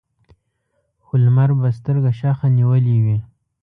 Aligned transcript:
خو 1.03 1.13
لمر 1.23 1.49
به 1.61 1.69
سترګه 1.77 2.11
شخه 2.19 2.47
نیولې 2.57 2.97
وي. 3.03 3.17